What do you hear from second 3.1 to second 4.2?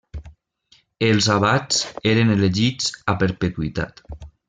a perpetuïtat.